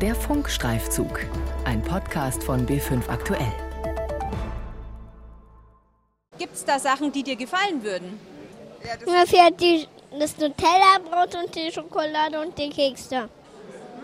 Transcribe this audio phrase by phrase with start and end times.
[0.00, 1.26] Der Funkstreifzug,
[1.64, 3.52] ein Podcast von B5 Aktuell.
[6.38, 8.20] Gibt es da Sachen, die dir gefallen würden?
[8.84, 13.28] Ja, das fährt die, das Nutella-Brot und die Schokolade und die Kekse.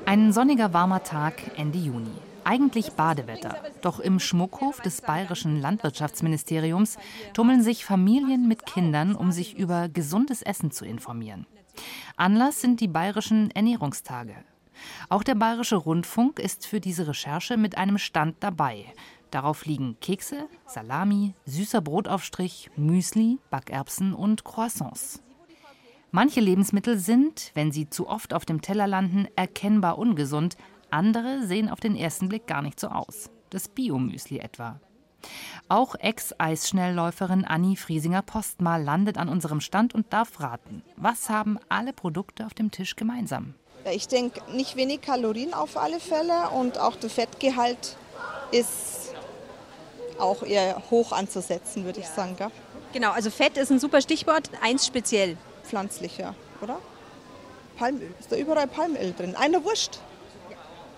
[0.05, 2.11] Ein sonniger, warmer Tag Ende Juni.
[2.43, 3.55] Eigentlich Badewetter.
[3.81, 6.97] Doch im Schmuckhof des Bayerischen Landwirtschaftsministeriums
[7.35, 11.47] tummeln sich Familien mit Kindern, um sich über gesundes Essen zu informieren.
[12.17, 14.35] Anlass sind die bayerischen Ernährungstage.
[15.09, 18.87] Auch der Bayerische Rundfunk ist für diese Recherche mit einem Stand dabei.
[19.31, 25.23] Darauf liegen Kekse, Salami, süßer Brotaufstrich, Müsli, Backerbsen und Croissants.
[26.13, 30.57] Manche Lebensmittel sind, wenn sie zu oft auf dem Teller landen, erkennbar ungesund,
[30.91, 33.31] andere sehen auf den ersten Blick gar nicht so aus.
[33.51, 34.81] Das Biomüsli etwa.
[35.69, 40.83] Auch Ex-Eisschnellläuferin Anni Friesinger-Postmal landet an unserem Stand und darf raten.
[40.97, 43.55] Was haben alle Produkte auf dem Tisch gemeinsam?
[43.93, 47.97] Ich denke, nicht wenig Kalorien auf alle Fälle und auch der Fettgehalt
[48.51, 49.13] ist
[50.19, 52.37] auch eher hoch anzusetzen, würde ich sagen.
[52.37, 52.51] Gell?
[52.93, 55.37] Genau, also Fett ist ein super Stichwort, eins speziell.
[55.65, 56.79] Pflanzlicher, oder?
[57.77, 58.15] Palmöl.
[58.21, 59.35] Ist da überall Palmöl drin?
[59.35, 60.01] Eine Wurst.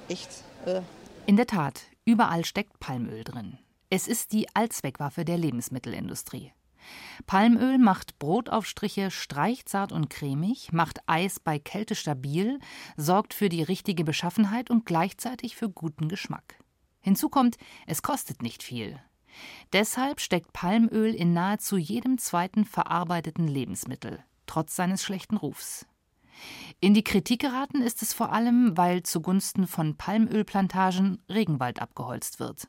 [0.09, 0.29] Echt.
[0.67, 0.83] Äh.
[1.27, 3.59] In der Tat, überall steckt Palmöl drin.
[3.89, 6.53] Es ist die Allzweckwaffe der Lebensmittelindustrie.
[7.27, 12.59] Palmöl macht Brotaufstriche streichzart und cremig, macht Eis bei Kälte stabil,
[12.97, 16.59] sorgt für die richtige Beschaffenheit und gleichzeitig für guten Geschmack.
[17.01, 17.57] Hinzu kommt,
[17.87, 19.01] es kostet nicht viel.
[19.73, 25.87] Deshalb steckt Palmöl in nahezu jedem zweiten verarbeiteten Lebensmittel, trotz seines schlechten Rufs.
[26.81, 32.69] In die Kritik geraten ist es vor allem, weil zugunsten von Palmölplantagen Regenwald abgeholzt wird.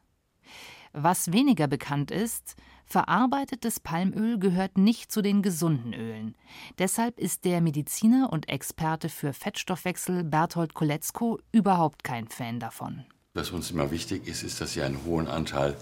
[0.93, 2.55] Was weniger bekannt ist,
[2.87, 6.35] verarbeitetes Palmöl gehört nicht zu den gesunden Ölen.
[6.79, 13.05] Deshalb ist der Mediziner und Experte für Fettstoffwechsel Berthold Koletzko überhaupt kein Fan davon.
[13.33, 15.75] Was uns immer wichtig ist, ist, dass sie einen hohen Anteil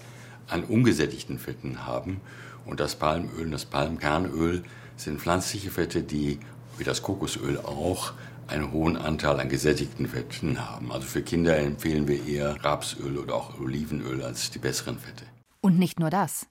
[0.47, 2.19] an ungesättigten Fetten haben.
[2.65, 4.63] Und das Palmöl und das Palmkernöl
[4.97, 6.39] sind pflanzliche Fette, die,
[6.77, 8.13] wie das Kokosöl auch,
[8.47, 10.91] einen hohen Anteil an gesättigten Fetten haben.
[10.91, 15.25] Also für Kinder empfehlen wir eher Rapsöl oder auch Olivenöl als die besseren Fette.
[15.61, 16.47] Und nicht nur das.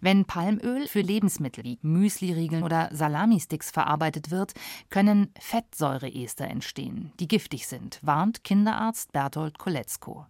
[0.00, 4.54] Wenn Palmöl für Lebensmittel wie Müsliriegeln oder Salamisticks verarbeitet wird,
[4.90, 10.26] können Fettsäureester entstehen, die giftig sind, warnt Kinderarzt Berthold Koletzko.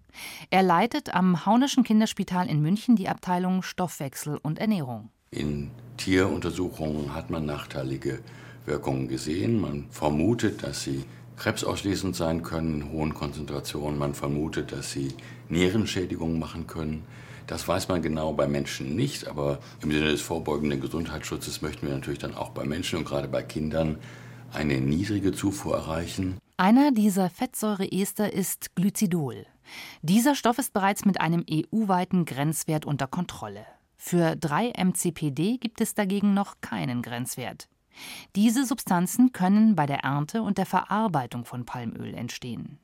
[0.50, 5.10] Er leitet am Haunischen Kinderspital in München die Abteilung Stoffwechsel und Ernährung.
[5.30, 8.20] In Tieruntersuchungen hat man nachteilige
[8.64, 9.60] Wirkungen gesehen.
[9.60, 11.04] Man vermutet, dass sie
[11.36, 13.98] krebsauslesend sein können in hohen Konzentrationen.
[13.98, 15.14] Man vermutet, dass sie
[15.48, 17.04] Nierenschädigungen machen können.
[17.46, 21.94] Das weiß man genau bei Menschen nicht, aber im Sinne des vorbeugenden Gesundheitsschutzes möchten wir
[21.94, 23.98] natürlich dann auch bei Menschen und gerade bei Kindern
[24.52, 26.38] eine niedrige Zufuhr erreichen.
[26.56, 29.46] Einer dieser Fettsäureester ist Glycidol.
[30.02, 33.66] Dieser Stoff ist bereits mit einem EU-weiten Grenzwert unter Kontrolle.
[33.96, 37.68] Für 3-MCPD gibt es dagegen noch keinen Grenzwert.
[38.34, 42.78] Diese Substanzen können bei der Ernte und der Verarbeitung von Palmöl entstehen.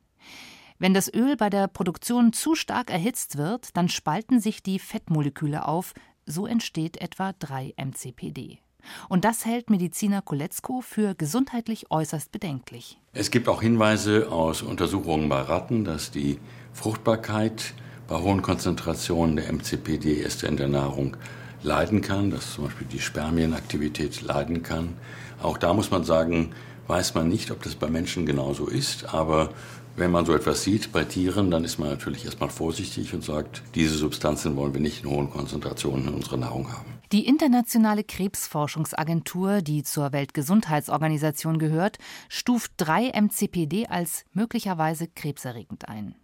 [0.79, 5.67] Wenn das Öl bei der Produktion zu stark erhitzt wird, dann spalten sich die Fettmoleküle
[5.67, 5.93] auf,
[6.25, 8.59] so entsteht etwa 3-MCPD.
[9.07, 12.99] Und das hält Mediziner Koletzko für gesundheitlich äußerst bedenklich.
[13.13, 16.39] Es gibt auch Hinweise aus Untersuchungen bei Ratten, dass die
[16.73, 17.73] Fruchtbarkeit
[18.07, 21.15] bei hohen Konzentrationen der MCPD-Ester in der Nahrung
[21.61, 24.97] leiden kann, dass zum Beispiel die Spermienaktivität leiden kann.
[25.41, 26.51] Auch da muss man sagen,
[26.87, 29.49] weiß man nicht, ob das bei Menschen genauso ist, aber
[29.95, 33.61] wenn man so etwas sieht bei Tieren, dann ist man natürlich erstmal vorsichtig und sagt,
[33.75, 36.93] diese Substanzen wollen wir nicht in hohen Konzentrationen in unserer Nahrung haben.
[37.11, 46.15] Die Internationale Krebsforschungsagentur, die zur Weltgesundheitsorganisation gehört, stuft 3-MCPD als möglicherweise krebserregend ein.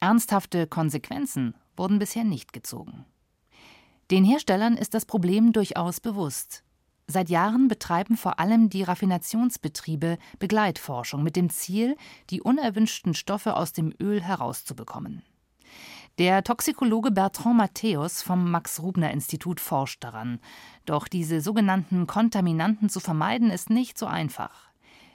[0.00, 3.04] Ernsthafte Konsequenzen wurden bisher nicht gezogen.
[4.10, 6.63] Den Herstellern ist das Problem durchaus bewusst.
[7.06, 11.96] Seit Jahren betreiben vor allem die Raffinationsbetriebe Begleitforschung mit dem Ziel,
[12.30, 15.22] die unerwünschten Stoffe aus dem Öl herauszubekommen.
[16.18, 20.38] Der Toxikologe Bertrand Matthäus vom Max-Rubner-Institut forscht daran.
[20.86, 24.70] Doch diese sogenannten Kontaminanten zu vermeiden, ist nicht so einfach.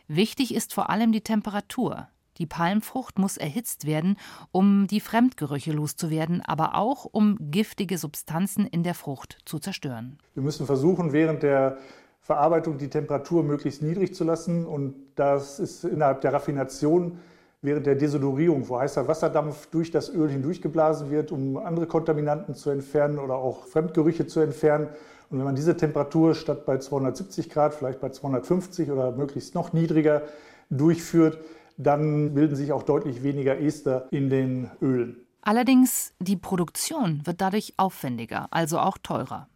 [0.07, 2.09] Wichtig ist vor allem die Temperatur.
[2.39, 4.17] Die Palmfrucht muss erhitzt werden,
[4.51, 10.17] um die Fremdgerüche loszuwerden, aber auch um giftige Substanzen in der Frucht zu zerstören.
[10.33, 11.77] Wir müssen versuchen, während der
[12.21, 14.65] Verarbeitung die Temperatur möglichst niedrig zu lassen.
[14.65, 17.19] Und das ist innerhalb der Raffination
[17.61, 22.69] während der Desodorierung, wo heißer Wasserdampf durch das Öl hindurchgeblasen wird, um andere Kontaminanten zu
[22.69, 24.87] entfernen oder auch Fremdgerüche zu entfernen.
[25.29, 29.73] Und wenn man diese Temperatur statt bei 270 Grad, vielleicht bei 250 oder möglichst noch
[29.73, 30.21] niedriger
[30.69, 31.39] durchführt,
[31.79, 35.15] dann bilden sich auch deutlich weniger Ester in den Ölen.
[35.41, 39.47] Allerdings, die Produktion wird dadurch aufwendiger, also auch teurer.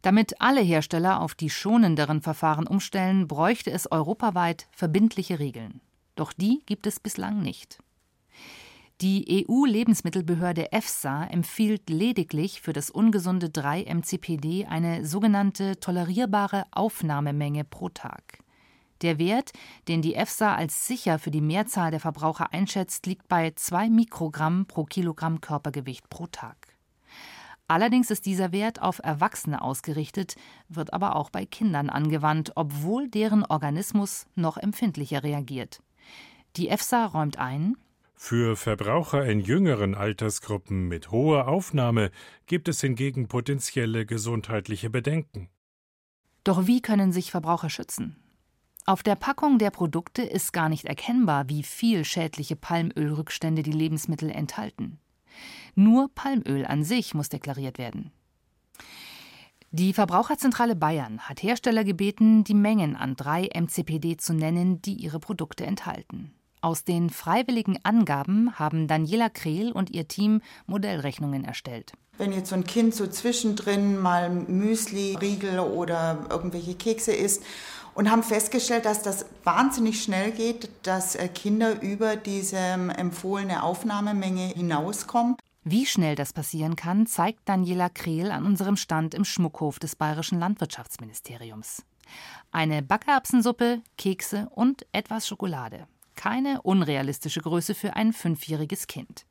[0.00, 5.80] Damit alle Hersteller auf die schonenderen Verfahren umstellen, bräuchte es europaweit verbindliche Regeln.
[6.16, 7.78] Doch die gibt es bislang nicht.
[9.02, 18.38] Die EU-Lebensmittelbehörde EFSA empfiehlt lediglich für das ungesunde 3-MCPD eine sogenannte tolerierbare Aufnahmemenge pro Tag.
[19.02, 19.52] Der Wert,
[19.88, 24.66] den die EFSA als sicher für die Mehrzahl der Verbraucher einschätzt, liegt bei 2 Mikrogramm
[24.66, 26.56] pro Kilogramm Körpergewicht pro Tag.
[27.66, 30.36] Allerdings ist dieser Wert auf Erwachsene ausgerichtet,
[30.68, 35.82] wird aber auch bei Kindern angewandt, obwohl deren Organismus noch empfindlicher reagiert.
[36.56, 37.76] Die EFSA räumt ein,
[38.14, 42.12] für Verbraucher in jüngeren Altersgruppen mit hoher Aufnahme
[42.46, 45.48] gibt es hingegen potenzielle gesundheitliche Bedenken.
[46.44, 48.16] Doch wie können sich Verbraucher schützen?
[48.84, 54.28] Auf der Packung der Produkte ist gar nicht erkennbar, wie viel schädliche Palmölrückstände die Lebensmittel
[54.28, 54.98] enthalten.
[55.76, 58.10] Nur Palmöl an sich muss deklariert werden.
[59.70, 65.20] Die Verbraucherzentrale Bayern hat Hersteller gebeten, die Mengen an 3 MCPD zu nennen, die ihre
[65.20, 66.34] Produkte enthalten.
[66.60, 71.92] Aus den freiwilligen Angaben haben Daniela Krehl und ihr Team Modellrechnungen erstellt.
[72.18, 77.42] Wenn jetzt so ein Kind so zwischendrin mal Müsli, Riegel oder irgendwelche Kekse isst
[77.94, 83.62] und haben festgestellt, dass das wahnsinnig schnell geht, dass äh, Kinder über diese ähm, empfohlene
[83.62, 85.36] Aufnahmemenge hinauskommen.
[85.64, 90.40] Wie schnell das passieren kann, zeigt Daniela Krehl an unserem Stand im Schmuckhof des Bayerischen
[90.40, 91.84] Landwirtschaftsministeriums.
[92.50, 95.86] Eine Backerbsensuppe, Kekse und etwas Schokolade.
[96.16, 99.24] Keine unrealistische Größe für ein fünfjähriges Kind.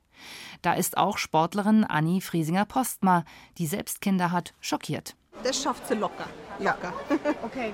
[0.62, 3.26] Da ist auch Sportlerin Anni Friesinger-Postma,
[3.58, 5.16] die selbst Kinder hat, schockiert.
[5.44, 6.28] Das schafft sie locker.
[6.60, 6.94] locker.
[7.10, 7.34] Ja.
[7.44, 7.74] Okay.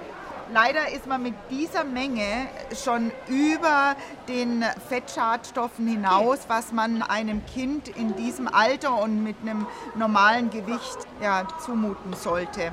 [0.54, 3.96] Leider ist man mit dieser Menge schon über
[4.30, 10.98] den Fettschadstoffen hinaus, was man einem Kind in diesem Alter und mit einem normalen Gewicht
[11.22, 12.72] ja, zumuten sollte.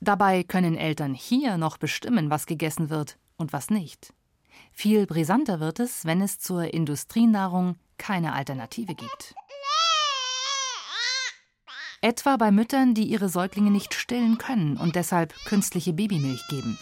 [0.00, 4.12] Dabei können Eltern hier noch bestimmen, was gegessen wird und was nicht.
[4.70, 9.34] Viel brisanter wird es, wenn es zur Industrienahrung keine Alternative gibt.
[12.02, 16.78] Etwa bei Müttern, die ihre Säuglinge nicht stillen können und deshalb künstliche Babymilch geben.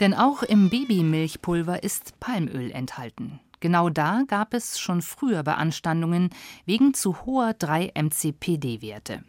[0.00, 3.40] Denn auch im Babymilchpulver ist Palmöl enthalten.
[3.60, 6.30] Genau da gab es schon früher Beanstandungen
[6.66, 9.24] wegen zu hoher 3-MCPD-Werte.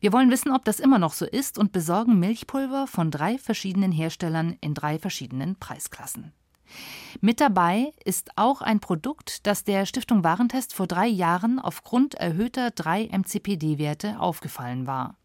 [0.00, 3.92] Wir wollen wissen, ob das immer noch so ist und besorgen Milchpulver von drei verschiedenen
[3.92, 6.32] Herstellern in drei verschiedenen Preisklassen.
[7.20, 12.68] Mit dabei ist auch ein Produkt, das der Stiftung Warentest vor drei Jahren aufgrund erhöhter
[12.68, 15.16] 3-MCPD-Werte aufgefallen war.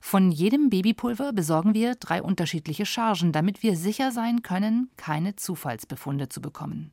[0.00, 6.28] Von jedem Babypulver besorgen wir drei unterschiedliche Chargen, damit wir sicher sein können, keine Zufallsbefunde
[6.28, 6.92] zu bekommen.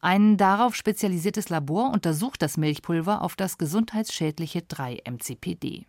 [0.00, 5.86] Ein darauf spezialisiertes Labor untersucht das Milchpulver auf das gesundheitsschädliche 3-MCPD.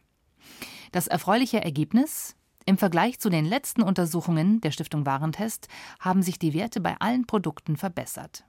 [0.91, 2.35] Das erfreuliche Ergebnis?
[2.65, 5.67] Im Vergleich zu den letzten Untersuchungen der Stiftung Warentest
[5.99, 8.45] haben sich die Werte bei allen Produkten verbessert.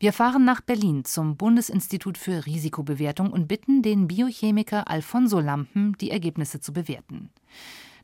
[0.00, 6.12] Wir fahren nach Berlin zum Bundesinstitut für Risikobewertung und bitten den Biochemiker Alfonso Lampen, die
[6.12, 7.30] Ergebnisse zu bewerten.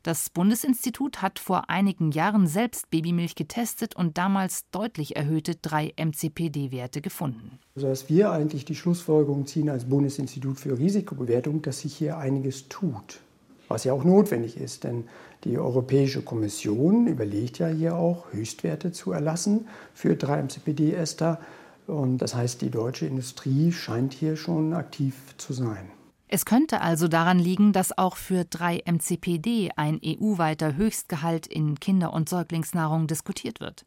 [0.02, 7.60] Das Bundesinstitut hat vor einigen Jahren selbst Babymilch getestet und damals deutlich erhöhte 3-MCPD-Werte gefunden.
[7.76, 12.68] Also dass wir eigentlich die Schlussfolgerung ziehen als Bundesinstitut für Risikobewertung, dass sich hier einiges
[12.68, 13.20] tut
[13.68, 15.04] was ja auch notwendig ist, denn
[15.44, 21.40] die Europäische Kommission überlegt ja hier auch, Höchstwerte zu erlassen für 3-MCPD-Ester.
[21.86, 25.90] Und das heißt, die deutsche Industrie scheint hier schon aktiv zu sein.
[26.28, 32.28] Es könnte also daran liegen, dass auch für 3-MCPD ein EU-weiter Höchstgehalt in Kinder- und
[32.28, 33.84] Säuglingsnahrung diskutiert wird.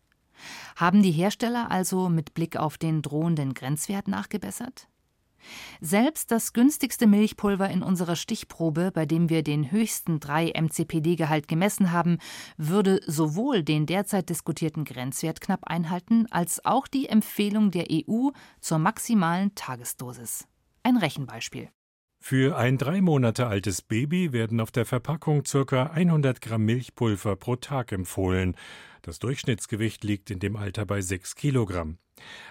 [0.75, 4.87] Haben die Hersteller also mit Blick auf den drohenden Grenzwert nachgebessert?
[5.81, 12.17] Selbst das günstigste Milchpulver in unserer Stichprobe, bei dem wir den höchsten 3-MCPD-Gehalt gemessen haben,
[12.57, 18.29] würde sowohl den derzeit diskutierten Grenzwert knapp einhalten, als auch die Empfehlung der EU
[18.59, 20.47] zur maximalen Tagesdosis.
[20.83, 21.69] Ein Rechenbeispiel.
[22.19, 25.83] Für ein drei Monate altes Baby werden auf der Verpackung ca.
[25.83, 28.55] 100 Gramm Milchpulver pro Tag empfohlen.
[29.01, 31.97] Das Durchschnittsgewicht liegt in dem Alter bei 6 Kilogramm.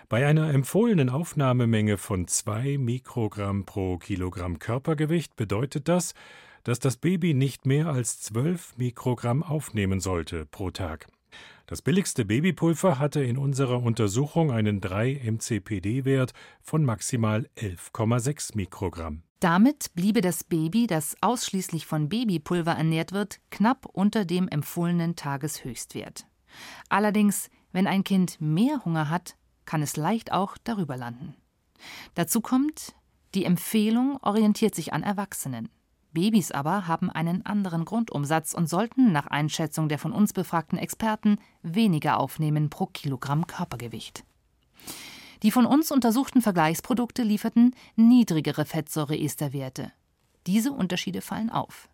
[0.08, 6.14] Bei einer empfohlenen Aufnahmemenge von 2 Mikrogramm pro Kilogramm Körpergewicht bedeutet das,
[6.64, 11.06] dass das Baby nicht mehr als 12 Mikrogramm aufnehmen sollte pro Tag.
[11.66, 16.32] Das billigste Babypulver hatte in unserer Untersuchung einen 3-MCPD-Wert
[16.62, 19.25] von maximal 11,6 Mikrogramm.
[19.40, 26.26] Damit bliebe das Baby, das ausschließlich von Babypulver ernährt wird, knapp unter dem empfohlenen Tageshöchstwert.
[26.88, 31.34] Allerdings, wenn ein Kind mehr Hunger hat, kann es leicht auch darüber landen.
[32.14, 32.94] Dazu kommt,
[33.34, 35.68] die Empfehlung orientiert sich an Erwachsenen.
[36.12, 41.38] Babys aber haben einen anderen Grundumsatz und sollten nach Einschätzung der von uns befragten Experten
[41.60, 44.24] weniger aufnehmen pro Kilogramm Körpergewicht.
[45.42, 49.92] Die von uns untersuchten Vergleichsprodukte lieferten niedrigere Fettsäureesterwerte.
[50.46, 51.88] Diese Unterschiede fallen auf.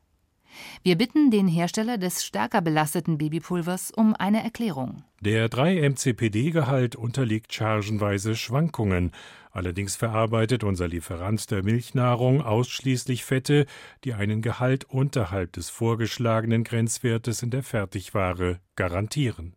[0.82, 5.04] Wir bitten den Hersteller des stärker belasteten Babypulvers um eine Erklärung.
[5.20, 9.12] Der 3-MCPD-Gehalt unterliegt chargenweise Schwankungen.
[9.50, 13.66] Allerdings verarbeitet unser Lieferant der Milchnahrung ausschließlich Fette,
[14.04, 19.54] die einen Gehalt unterhalb des vorgeschlagenen Grenzwertes in der Fertigware garantieren.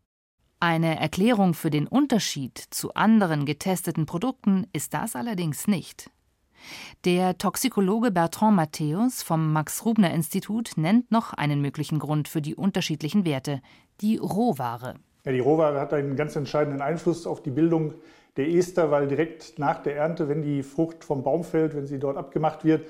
[0.60, 6.10] Eine Erklärung für den Unterschied zu anderen getesteten Produkten ist das allerdings nicht.
[7.04, 13.62] Der Toxikologe Bertrand Matthäus vom Max-Rubner-Institut nennt noch einen möglichen Grund für die unterschiedlichen Werte:
[14.02, 14.96] die Rohware.
[15.26, 17.96] Ja, die Rohware hat einen ganz entscheidenden Einfluss auf die Bildung
[18.38, 22.00] der Ester, weil direkt nach der Ernte, wenn die Frucht vom Baum fällt, wenn sie
[22.00, 22.88] dort abgemacht wird,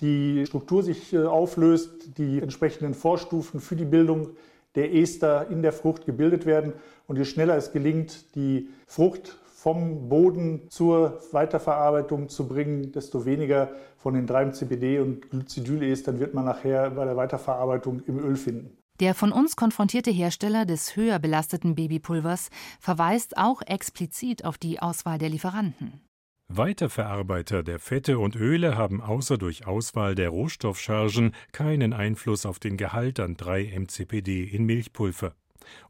[0.00, 4.30] die Struktur sich äh, auflöst, die entsprechenden Vorstufen für die Bildung
[4.78, 6.72] der Ester in der Frucht gebildet werden.
[7.08, 13.72] Und je schneller es gelingt, die Frucht vom Boden zur Weiterverarbeitung zu bringen, desto weniger
[13.96, 18.78] von den 3-CBD und Glycidylestern wird man nachher bei der Weiterverarbeitung im Öl finden.
[19.00, 25.18] Der von uns konfrontierte Hersteller des höher belasteten Babypulvers verweist auch explizit auf die Auswahl
[25.18, 26.07] der Lieferanten.
[26.50, 32.78] Weiterverarbeiter der Fette und Öle haben außer durch Auswahl der Rohstoffchargen keinen Einfluss auf den
[32.78, 35.34] Gehalt an 3-MCPD in Milchpulver.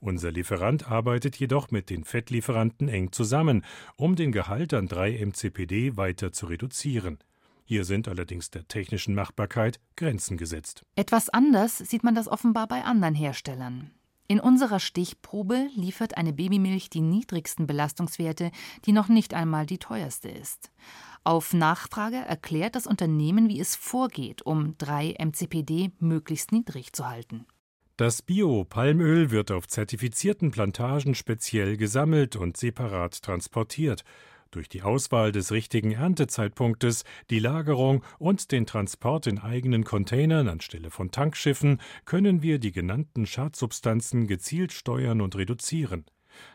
[0.01, 3.65] Unser Lieferant arbeitet jedoch mit den Fettlieferanten eng zusammen,
[3.97, 7.19] um den Gehalt an 3-MCPD weiter zu reduzieren.
[7.65, 10.83] Hier sind allerdings der technischen Machbarkeit Grenzen gesetzt.
[10.97, 13.93] Etwas anders sieht man das offenbar bei anderen Herstellern.
[14.31, 18.51] In unserer Stichprobe liefert eine Babymilch die niedrigsten Belastungswerte,
[18.85, 20.71] die noch nicht einmal die teuerste ist.
[21.25, 27.47] Auf Nachfrage erklärt das Unternehmen, wie es vorgeht, um 3-MCPD möglichst niedrig zu halten.
[27.97, 34.05] Das Bio-Palmöl wird auf zertifizierten Plantagen speziell gesammelt und separat transportiert.
[34.51, 40.91] Durch die Auswahl des richtigen Erntezeitpunktes, die Lagerung und den Transport in eigenen Containern anstelle
[40.91, 46.07] von Tankschiffen können wir die genannten Schadsubstanzen gezielt steuern und reduzieren.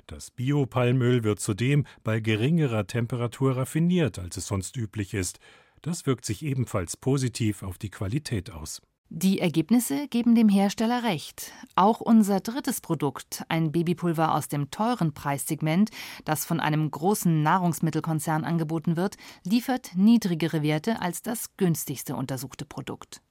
[0.07, 5.39] Das Biopalmöl wird zudem bei geringerer Temperatur raffiniert, als es sonst üblich ist.
[5.81, 8.81] Das wirkt sich ebenfalls positiv auf die Qualität aus.
[9.10, 11.51] Die Ergebnisse geben dem Hersteller recht.
[11.75, 15.91] Auch unser drittes Produkt, ein Babypulver aus dem teuren Preissegment,
[16.25, 23.22] das von einem großen Nahrungsmittelkonzern angeboten wird, liefert niedrigere Werte als das günstigste untersuchte Produkt.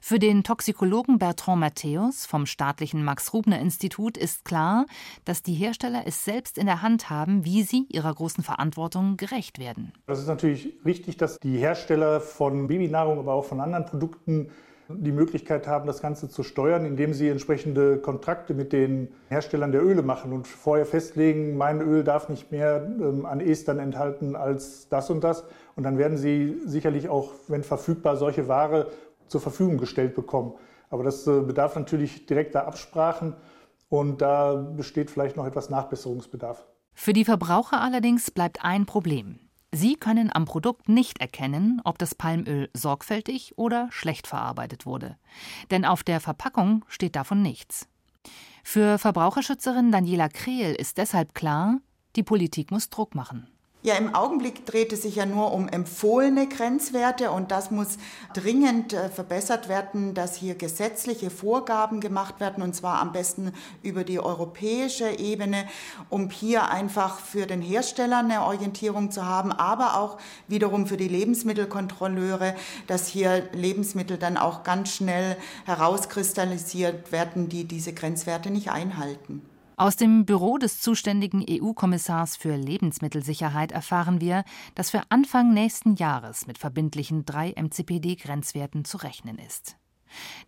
[0.00, 4.86] Für den Toxikologen Bertrand Matthäus vom staatlichen Max-Rubner-Institut ist klar,
[5.24, 9.58] dass die Hersteller es selbst in der Hand haben, wie sie ihrer großen Verantwortung gerecht
[9.58, 9.92] werden.
[10.06, 14.50] Das ist natürlich richtig, dass die Hersteller von Babynahrung, aber auch von anderen Produkten
[14.88, 19.82] die Möglichkeit haben, das Ganze zu steuern, indem sie entsprechende Kontrakte mit den Herstellern der
[19.82, 24.88] Öle machen und vorher festlegen, mein Öl darf nicht mehr ähm, an Estern enthalten als
[24.88, 25.44] das und das.
[25.74, 28.88] Und dann werden sie sicherlich auch, wenn verfügbar, solche Ware
[29.26, 30.54] zur Verfügung gestellt bekommen.
[30.88, 33.34] Aber das äh, bedarf natürlich direkter Absprachen
[33.88, 36.64] und da besteht vielleicht noch etwas Nachbesserungsbedarf.
[36.94, 39.40] Für die Verbraucher allerdings bleibt ein Problem.
[39.72, 45.16] Sie können am Produkt nicht erkennen, ob das Palmöl sorgfältig oder schlecht verarbeitet wurde.
[45.70, 47.88] Denn auf der Verpackung steht davon nichts.
[48.62, 51.78] Für Verbraucherschützerin Daniela Krehl ist deshalb klar,
[52.16, 53.48] die Politik muss Druck machen.
[53.86, 57.98] Ja, im Augenblick dreht es sich ja nur um empfohlene Grenzwerte und das muss
[58.34, 63.52] dringend äh, verbessert werden, dass hier gesetzliche Vorgaben gemacht werden und zwar am besten
[63.84, 65.68] über die europäische Ebene,
[66.10, 71.06] um hier einfach für den Hersteller eine Orientierung zu haben, aber auch wiederum für die
[71.06, 72.56] Lebensmittelkontrolleure,
[72.88, 79.42] dass hier Lebensmittel dann auch ganz schnell herauskristallisiert werden, die diese Grenzwerte nicht einhalten.
[79.78, 84.42] Aus dem Büro des zuständigen EU-Kommissars für Lebensmittelsicherheit erfahren wir,
[84.74, 89.76] dass für Anfang nächsten Jahres mit verbindlichen 3-MCPD-Grenzwerten zu rechnen ist.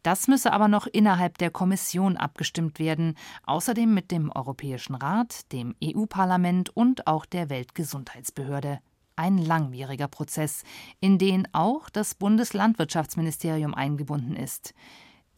[0.02, 5.75] Das müsse aber noch innerhalb der Kommission abgestimmt werden, außerdem mit dem Europäischen Rat, dem
[5.85, 8.78] EU-Parlament und auch der Weltgesundheitsbehörde.
[9.14, 10.62] Ein langwieriger Prozess,
[11.00, 14.73] in den auch das Bundeslandwirtschaftsministerium eingebunden ist.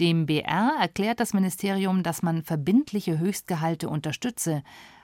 [0.00, 4.62] Dem BR erklärt das Ministerium, dass man verbindliche Höchstgehalte unterstütze.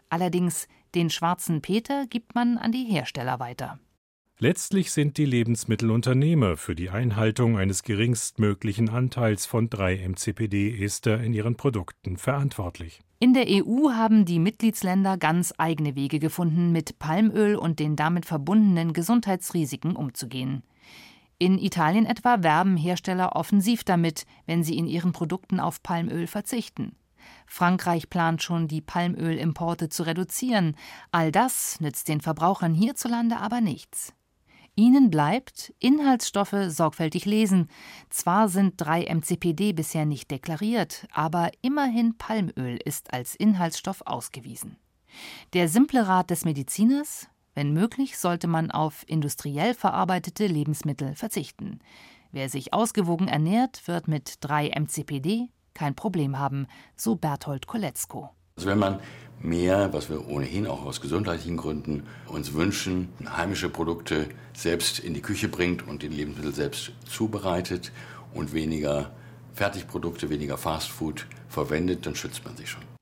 [0.08, 3.78] Allerdings den schwarzen Peter gibt man an die Hersteller weiter.
[4.38, 12.16] Letztlich sind die Lebensmittelunternehmer für die Einhaltung eines geringstmöglichen Anteils von 3-MCPD-Ester in ihren Produkten
[12.16, 13.00] verantwortlich.
[13.18, 18.24] In der EU haben die Mitgliedsländer ganz eigene Wege gefunden, mit Palmöl und den damit
[18.24, 20.62] verbundenen Gesundheitsrisiken umzugehen.
[21.38, 26.96] In Italien etwa werben Hersteller offensiv damit, wenn sie in ihren Produkten auf Palmöl verzichten.
[27.46, 30.76] Frankreich plant schon, die Palmölimporte zu reduzieren.
[31.10, 34.14] All das nützt den Verbrauchern hierzulande aber nichts.
[34.76, 37.68] Ihnen bleibt Inhaltsstoffe sorgfältig lesen.
[38.10, 44.76] Zwar sind 3-MCPD bisher nicht deklariert, aber immerhin Palmöl ist als Inhaltsstoff ausgewiesen.
[45.54, 47.26] Der simple Rat des Mediziners:
[47.56, 51.80] Wenn möglich, sollte man auf industriell verarbeitete Lebensmittel verzichten.
[52.30, 58.28] Wer sich ausgewogen ernährt, wird mit 3-MCPD kein Problem haben, so Berthold Koletzko.
[58.56, 59.00] Also wenn man
[59.40, 65.22] mehr, was wir ohnehin auch aus gesundheitlichen Gründen uns wünschen, heimische Produkte selbst in die
[65.22, 67.90] Küche bringt und die Lebensmittel selbst zubereitet
[68.34, 69.12] und weniger
[69.54, 72.95] Fertigprodukte, weniger Fastfood verwendet, dann schützt man sich schon.